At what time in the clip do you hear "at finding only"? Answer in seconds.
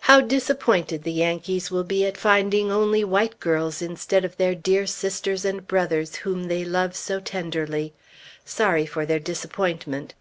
2.06-3.04